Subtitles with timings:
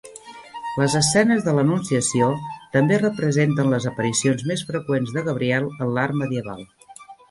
[0.83, 2.31] Les escenes de l'Anunciació
[2.79, 6.71] també representen les aparicions més freqüents de Gabriel en l'art medieval.